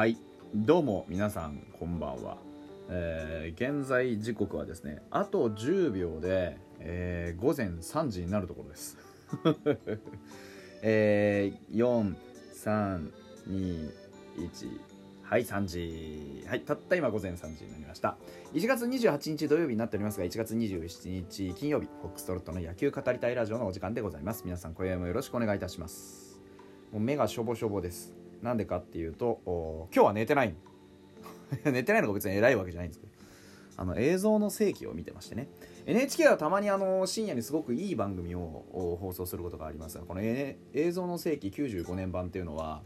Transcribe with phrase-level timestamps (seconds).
[0.00, 0.16] はい。
[0.54, 2.38] どうも皆さんこんばんは、
[2.88, 8.96] えー現在時刻はですねあと10秒で、えー午前3時になるところです。
[10.80, 13.10] えー、4321
[15.22, 16.46] はい3時。
[16.48, 18.16] はいたった今午前3時になりました。
[18.54, 24.44] 1月28日土曜日になっておりますが1月27日金曜日フォックストロットの野球語りたいラジオのお時間でございます。
[24.46, 26.40] 皆さん今夜もよろしくお願いいたします。
[26.90, 28.19] もう目がしょぼしょぼです。
[28.42, 30.54] なんでかっていうと今日は寝てない。
[31.64, 33.12] 寝てないのが別に偉いわけじゃないんですけど。
[33.76, 35.48] あの映像の世紀を見てましてね。
[35.86, 42.82] NHK はたまにあの深夜にすごくいい番組を放送することがありますがこの、N- 映像の世紀95年版っていうのは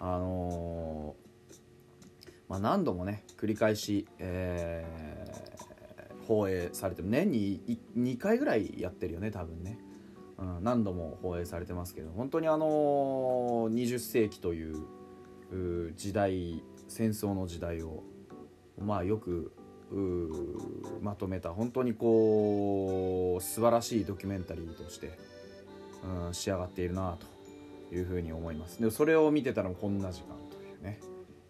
[0.00, 1.54] あのー
[2.48, 5.52] まあ、何度もね繰り返し、えー
[6.26, 9.78] 放映されて年に2回ぐらいやってるよね多分ね、
[10.60, 18.02] 何度も放映されてますけど本当にあの20世紀という時代戦争の時代を
[18.78, 19.52] まあよく
[21.02, 25.18] まとめた本当にこう素晴らしいドキュメンタリーとして、
[26.26, 27.16] うん、仕上がっているな
[27.90, 28.80] というふうに思います。
[28.80, 30.98] でそれを見てたらこんな時間というね、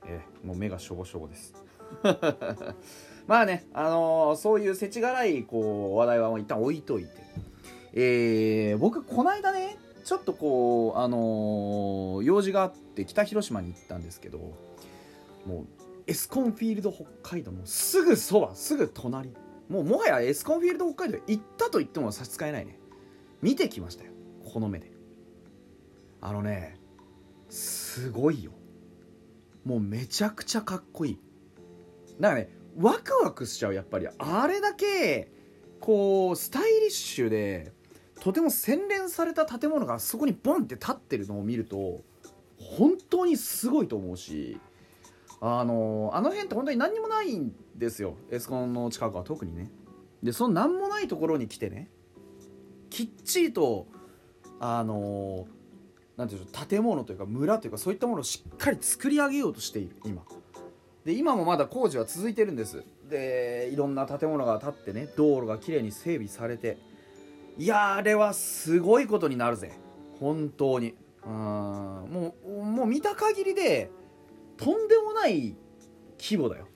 [0.04, 1.54] えもう目がしょぼしょぼです。
[3.28, 7.10] まあね、あのーそういう世知辛いこう話題は一旦置いといて、
[7.94, 14.38] えー僕この間ねちょっとこうあのー用事があって北広島に行ったんですけど
[15.46, 15.66] もう
[16.06, 19.30] エスコンフィールド北海道のすぐそばすぐ隣。
[19.68, 22.78] もうもはやエスコンフィールド北海道行ったと言っても差し支えないね。
[23.40, 24.10] 見てきましたよ
[24.52, 24.90] この目で。
[26.20, 26.78] あのね
[27.48, 28.52] すごいよ。
[29.64, 31.18] もうめちゃくちゃかっこいい。
[32.18, 34.08] なんかねワクワクしちゃうやっぱり。
[34.18, 35.30] あれだけ
[35.80, 37.72] こうスタイリッシュで
[38.22, 42.04] とても洗練された建物がそこにボンって立ってるのを見ると
[42.56, 44.60] 本当にすごいと思うし
[45.40, 48.14] あのあの辺って本当に何にもないんですよ。
[48.30, 49.72] エスコンの近くは特にね。
[50.22, 51.90] でその何もないところに来てね
[52.90, 53.88] きっちりと
[54.60, 55.48] あの
[56.16, 60.22] なんていうんでしょう建物というか村というかそういったものをしっかり作り上げようとしている今。
[61.04, 62.84] で今もまだ工事は続いてるんです。
[63.10, 66.91] でいろんな建物が建ってね道路がきれいに整備されて
[67.58, 69.72] いやあれはすごいことになるぜ。
[70.18, 70.94] 本当に。
[71.24, 71.32] うん。
[71.32, 73.90] もうもう見た限りで
[74.56, 75.56] とんでもない
[76.18, 76.66] 規模だよ。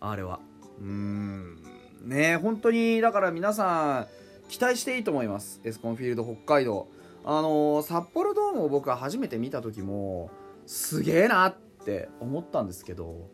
[0.00, 0.40] あれは。
[0.80, 1.62] うん。
[2.02, 4.06] ね本当にだから皆さん
[4.48, 5.60] 期待していいと思います。
[5.64, 6.88] エスコンフィールド北海道。
[7.24, 10.30] あのー札幌ドームを僕は初めて見た時も
[10.64, 13.28] すげえなって思ったんですけど。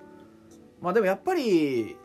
[0.81, 1.97] まあでもやっぱり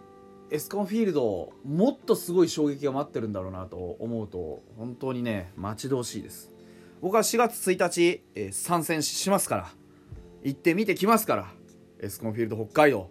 [0.51, 6.51] エスコンフィールドもっとすごい衝撃が待ってるんだろうなと思うと本当にね待ち遠しいです。
[7.01, 9.69] 僕は4月1日、えー参戦しますから
[10.43, 11.53] 行ってみてきますから
[12.01, 13.09] エスコンフィールド北海道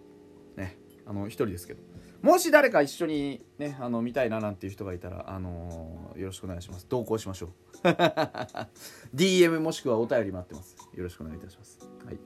[0.55, 1.81] ねあの一人ですけど。
[2.21, 6.85] もし誰か一緒にねあの見たいななんていう人がいたらあのーよろしくお願いします。
[6.87, 7.49] 同行しましょう。
[9.15, 10.77] DM もしくはお便り待ってます。
[10.93, 11.79] よろしくお願いいたします。
[12.05, 12.19] はい。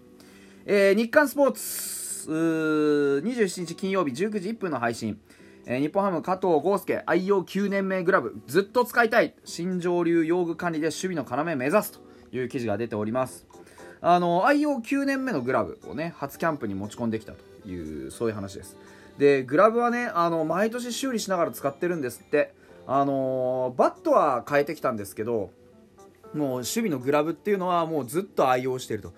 [0.65, 2.04] えー日刊スポーツ。
[2.31, 5.19] 27日金曜日19時1分の配信、
[5.65, 9.33] えー日本ハム加藤豪介愛用9年目グラブずっと使いたい。
[9.45, 11.99] 新庄流用具管理で守備の要目指すと
[12.31, 13.45] いう記事が出ております。
[14.01, 18.77] あの愛用9年目のグラブをね初キャンプに持ち込んできたというそういう話です。
[19.17, 22.53] でグラブはねあの毎年修理しながら使ってるんですって。
[22.87, 25.49] あのバットは変えてきたんですけど
[26.35, 29.13] もう守備のグラブっていうのはもうずっと愛用していると。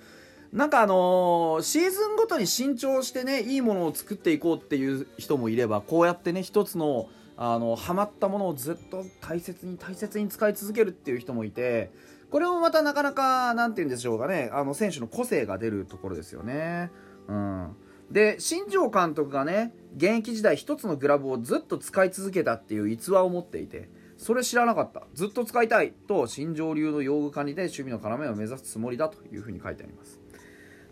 [0.54, 7.10] なんかあのーシーズンごとに新調してねいいものを作っていこうっていう人もいればこうやってね一つの
[7.40, 11.92] あのハマったものをずっと大切に大切に使い続けるっていう人もいて
[12.32, 16.90] これもまたなかなかなんて言うんでしょうかねあの選手の個性が出るところですよね。
[17.28, 17.76] うん、
[18.10, 25.04] で新庄監督がね現役時代一つのグラブをずっと使い続けたっていう逸話を持っていてそれ知らなかった。
[25.14, 30.20] ずっと使いたいと新庄流の用具管理で守備の要を目指すつもりだというふうに書いてあります。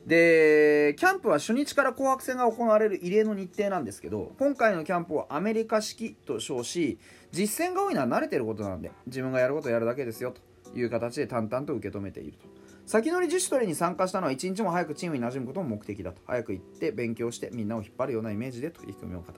[0.06, 7.00] でキャンプは初日から紅白戦が行われる異例の日程なんですけど今回のキャンプをアメリカ式と称し
[7.31, 12.46] 実戦が多いのは慣れてることなので自分がやることをやるだけですよという形で淡々と受け止めていると。
[12.86, 16.22] 先乗り自主トレに参加したのは一日も早くチームに馴染むことも目的だと。
[16.28, 19.34] 早く行って勉強してみんなを引っ張るようなイメージでと意気込みを語った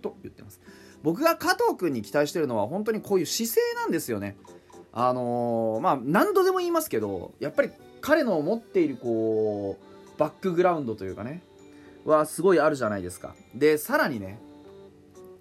[0.00, 0.60] と言ってます。
[1.02, 4.36] 僕が加藤君に期待してるのは本当にこういう姿勢なんですよね。
[4.92, 7.70] あのーまあ何度でも言いますけどやっぱり
[8.00, 11.42] 彼の持っているこうバックグラウンドというかね
[12.04, 13.34] はすごいあるじゃないですか。
[13.54, 14.38] でさらにね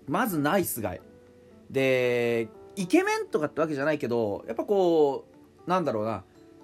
[0.07, 1.01] まずナイスガイ
[1.69, 5.25] でイケメンとかってわけじゃないけどやっぱこ
[5.65, 6.23] うなんだろうな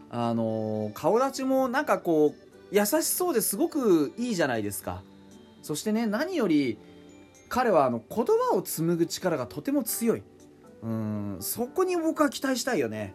[0.09, 5.03] あのー顔立ちもなんかこう優しそうですごくいいじゃないですか。
[5.61, 6.77] そしてね何より
[7.49, 10.23] 彼はあの言葉を紡ぐ力がとても強い。
[10.81, 13.13] うんそこに僕は期待したいよね。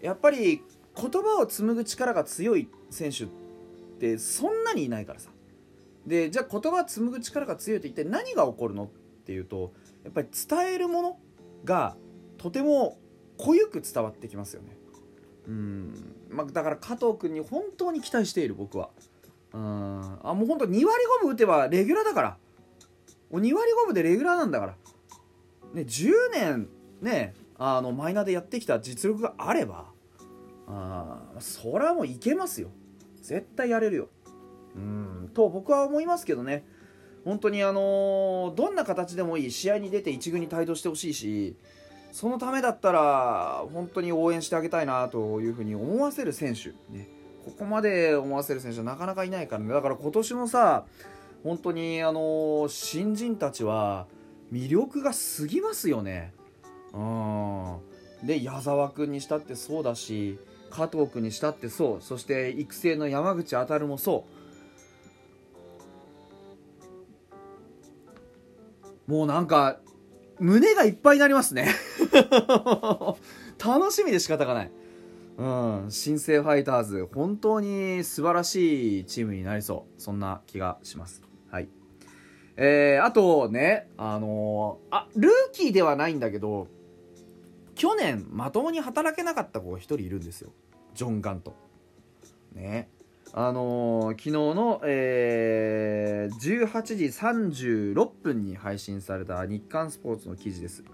[0.00, 0.62] やっぱり
[0.96, 3.26] 言葉を紡ぐ力が強い選手っ
[4.02, 5.30] てそんなにいないからさ。
[6.04, 8.88] でじゃあ言葉紡ぐ力が強いと一体何が起こるのっ
[9.24, 9.72] ていうと
[10.02, 11.18] やっぱり伝えるもの
[11.64, 11.94] が
[12.36, 12.98] とても
[13.38, 14.76] 濃ゆく伝わってきますよね。
[15.46, 16.14] うん。
[16.28, 18.90] まあ、だから加藤君に本当に期待している僕は。
[19.52, 20.18] うん。
[20.24, 20.84] あもう本当2割
[21.20, 22.36] 5分打てばレギュラーだから。
[23.30, 24.74] 2割5分でレギュラーなんだから。
[25.74, 26.68] ね10年
[27.00, 29.86] ねあのマイナーでやってきた実力があれば
[30.66, 32.70] あそれはもういけますよ。
[33.22, 34.08] 絶対やれるよ。
[34.74, 35.30] うん。
[35.32, 36.64] と僕は思いますけどね。
[37.24, 39.50] 本当にあのーどんな形でもいい。
[39.50, 41.56] 試合に出て一軍に帯同してほしいし
[42.10, 47.08] そのためだったら本当に応援してあげたいなというふうに思わせる選手、ね、
[47.44, 49.72] ここまで思わせる選手はなかなかいないからね。
[49.72, 50.84] だから今年のさ
[51.42, 54.06] 本当にあの新人たちは
[54.52, 56.34] 魅力が過ぎますよね。
[56.92, 57.78] うん。
[58.22, 60.38] で矢沢君にしたってそうだし
[60.72, 64.24] 加藤君にしたってそうそして育成の山口当もそ
[69.08, 69.78] うもうなんか
[70.38, 71.68] 胸がいっぱいになりますね
[73.64, 74.70] 楽しみで仕方がない。
[75.38, 80.00] うん、新生ファイターズ、本当に素晴らしいチームになりそう。
[80.00, 81.22] そんな気がします。
[81.50, 81.68] はい。
[82.56, 86.68] えー、あとね、あのー、あ、ルーキーではないんだけど、
[87.74, 90.52] 去年まともに働けなかった子が一人いるんですよ。
[90.94, 91.54] ジョン・ガント。
[92.54, 92.88] ね。
[93.34, 100.84] あのー、昨日の、えー、18時36分に配信された日刊スポーツの記事です。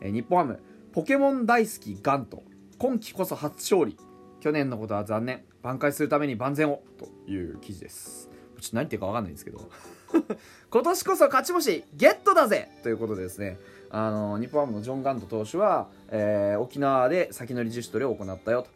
[0.00, 0.62] えー、日本ハム、
[0.92, 2.42] ポケモン大好きガント、
[2.78, 3.98] 今季こそ初勝利。
[4.40, 5.44] 去年のことは残念。
[5.62, 6.82] 挽回するために万全を。
[6.98, 8.28] という記事です。
[8.60, 9.70] ちょっと何言ってるか分かんないんですけど。
[10.70, 13.58] 今年こそ勝ち星ゲットだぜということでですね、
[13.90, 18.68] あの日本ハムのジョン・ガント投手は、えー、沖縄で先乗り自主トレを行ったよと。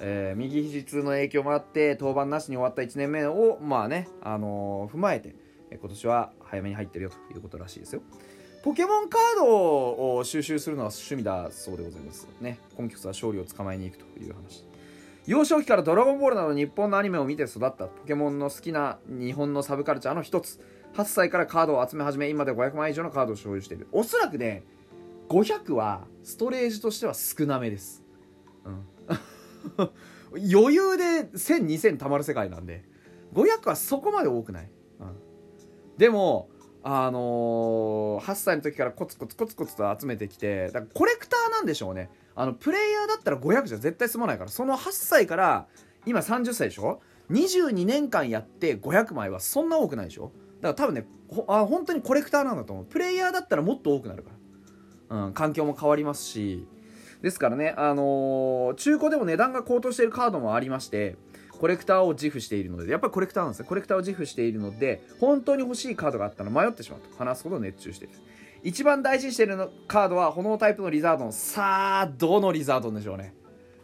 [0.00, 5.34] えー、右肘痛の影響もあって登板なしに終わった1年目をまあね、あのー、踏まえて
[5.70, 8.02] 今年は早めに入ってるよということらしいですよ。
[8.62, 12.58] ポケモンカードを収集するのは趣味だそうでございますね。
[12.76, 14.64] 今季は勝利を捕まえに行くという話。
[15.26, 20.60] 幼少期からドラゴンボールなど日本のアニメを見て育ったポケモンの好きな日本のサブカルチャーの一つ。
[20.94, 23.88] 8歳からカードを集め始め今で500万以上のカードを所有している。
[23.92, 24.64] おそらくね
[25.28, 28.07] 500はストレージとしては少なめです。
[30.32, 32.84] 余裕で10002000たまる世界なんで。
[33.34, 34.70] 500はそこまで多くない、
[35.00, 35.14] うん、
[35.98, 36.48] でも
[36.82, 42.08] あのー、8歳の時からコツコツコツコツと集めてきてだからコレクターなんでしょうね。
[42.34, 44.50] あのプレイヤーだったら500じゃ絶対済まないから。
[44.50, 45.66] その8歳から
[46.06, 50.32] 今30歳でしょ？22年間やって500枚はそんな多くないでしょ？
[50.62, 51.06] だから多分ね
[51.48, 52.84] あ本当にコレクターなんだと思う。
[52.86, 54.30] プレイヤーだったらもっと多くなるか
[55.10, 56.66] ら、うん、環境も変わりますし。
[57.22, 61.16] ですからね、あのー、中古でも値段が高騰しているカードもありまして、
[61.58, 63.66] コレクターを自負しているので、やっぱりコレクターなんですよ。
[63.66, 68.14] コレクターを自負しているので、本当に欲しいカードがあったら迷ってしまうと話すほど熱中している。
[68.62, 71.32] 一番大事にしているのカードは炎タイプのリザードン。
[71.32, 73.34] さあ、どのリザードンでしょうね。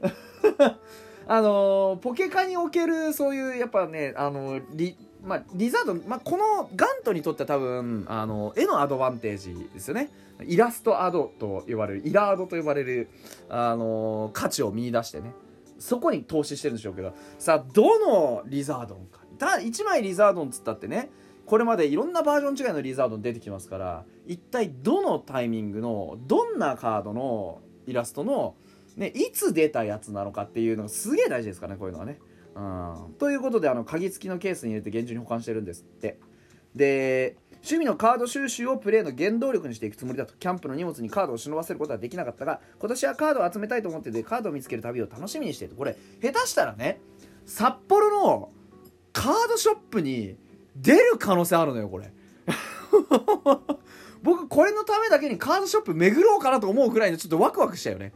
[1.27, 10.11] あのー、ポケカにおけるそういうやっぱね、あのー、まあ、リザード、まあ、このガントにとっては多分あの絵のアドバンテージですよね。
[10.47, 13.09] イラストアドと呼ばれるイラードと呼ばれる、
[13.49, 15.33] あの、価値を見出してね。
[15.79, 17.15] そこに投資してるんでしょうけど。
[17.39, 19.25] さあどのリザードンか。
[19.35, 21.11] た1枚リザードンつったってね
[21.47, 28.55] これまでいろんなバージョン違いのリザードン出てきますから一体どのタイミングのどんなカードのイラストの、
[28.97, 32.19] ね、いつ出たやつなのかっていうのがすげえ大事ですからねこういうのはね。
[32.55, 36.19] うん、ということであの鍵付きのケースに入れて厳重に保管してるんですって。
[36.75, 40.35] で趣味のカード収集をプレーの原動力にしていくつもりだと。
[40.35, 47.01] キャンプの荷物にカードを忍ばせることはできなかったが今年はカードを集めたいと思っててカードを見つける旅を楽しみにしているこれ下手したらね
[47.47, 48.51] 札幌の
[49.13, 50.37] カードショップに
[50.77, 52.13] 出る可能性あるのよこれ。
[54.23, 58.13] 僕これのためだけにカードショップ巡ろうかなと思うくらいのちょっとワクワクしたよね。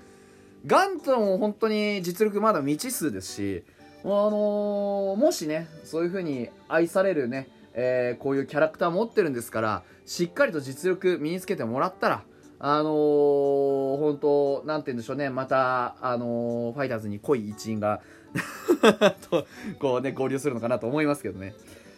[0.67, 3.65] ガントンも本当に実力まだ未知数ですし
[4.05, 7.49] あのー、もしねそういう風に愛されるね
[7.81, 12.25] えー、こういうキャラクター持ってるんですからしっかりと実力身につけてもらったら
[12.59, 18.01] あのー、本当なんて言うんでしょうねまたあのー、ファイターズに濃い一員が
[19.31, 19.47] と
[19.79, 21.55] こうね合流するのかなと思いますけどね。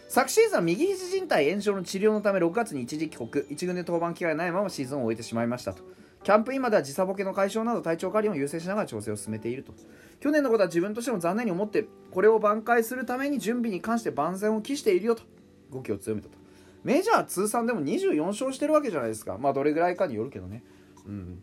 [0.08, 3.30] 昨シーズンは右肘靭帯炎症の治療のため6月に一時帰国。
[3.44, 5.84] 1軍で登板機会ないままシーズンを終えてしまいましたと。
[6.22, 9.72] キャンプインまでは時差ボケの解消など体調管理を優先しながら調整を進めていると。
[10.20, 15.22] 去年のことは自分としても残念に思ってこれを挽回するために準備に関して万全を期しているよと。
[15.72, 16.36] 動きを強めたと。
[16.84, 19.38] メジャー通算でも24勝してるわけじゃないですか。
[19.38, 20.62] まあどれぐらいかによるけどね。
[21.06, 21.42] うん。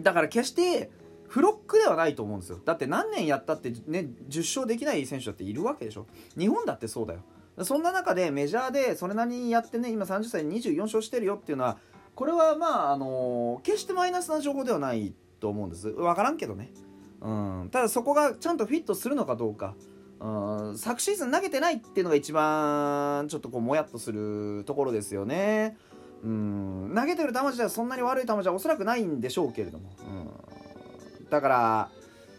[0.00, 0.90] だから決して
[1.26, 2.60] フロックではないと思うんですよ。
[2.64, 6.06] だって何年やったってね10勝できない選手だっているわけでしょ。
[6.38, 7.20] 日本だってそうだよ。
[7.64, 11.78] そんな中でメジャーでそれなりにやってね今30歳で24勝してるよっていうのは
[12.18, 15.88] これはまああの決してマイナスな情報ではないと思うんです。
[15.92, 16.72] 分からんけどね。
[17.20, 17.68] うん。
[17.70, 19.76] ただそこがちゃんとフィットするのかどうか。
[20.18, 20.76] うん。
[20.76, 25.76] 昨シーズン投げてないっていうのが一番ちょっとこうもやっとするところですよね。
[26.24, 26.92] うん。
[26.92, 31.90] 投げてる球自体はそんなに悪い球じゃおそらくないんでしょうけれども、うん、だから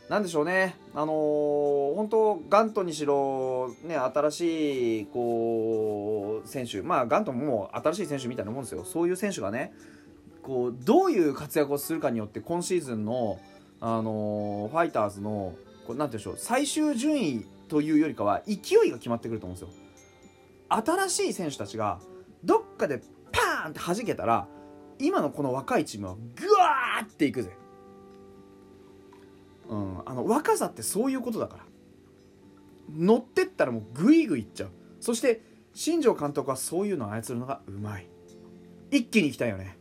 [0.10, 0.76] なんでしょうね。
[0.96, 8.84] あのー、本当ガントにしろね新しいこう選手まあガントももう新しい選手みたいなもんですよ。
[8.84, 9.72] そういう選手がね
[10.42, 13.40] こうどういう活躍をするかによって今シーズンの
[13.80, 15.54] あのー、ファイターズの
[15.86, 19.70] こうなんていうんでしょう最終順位というよりかは勢いが決まってくると思うんですよ。
[20.70, 22.00] 新しい選手たちが
[22.44, 23.00] どっかで
[23.32, 24.48] パーンって弾けたら
[24.98, 27.52] 今のこの若いチームはグワーっていくぜ。
[29.70, 30.02] うん。
[30.06, 31.64] あの若さってそういうことだから。
[32.98, 34.70] 乗ってったらもうグイグイいっちゃう。
[35.00, 35.42] そして
[35.74, 38.08] 新庄監督はそういうのを操るのがうまい。
[38.92, 39.78] 一気にいきたいよね。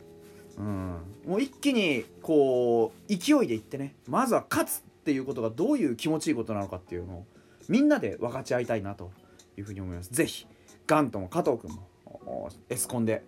[0.59, 0.97] うん。
[1.27, 3.95] もう一気にこう勢いでいってね。
[4.07, 7.27] まずは勝つっていうことがどういう気持ちいいことなのかっていうのを
[7.69, 9.11] みんなで分かち合いたいなと
[9.57, 10.11] いうふうに思います。
[10.13, 10.47] 是非
[10.87, 13.25] ガントも加藤君もエスコンで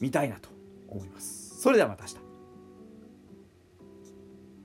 [0.00, 0.48] 見たいなと
[0.88, 1.60] 思います。
[1.60, 2.21] それではまた明日。